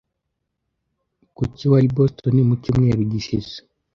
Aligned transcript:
Kuki 1.35 1.63
wari 1.71 1.87
i 1.89 1.93
Boston 1.97 2.35
mu 2.47 2.55
cyumweru 2.63 3.01
gishize? 3.11 3.55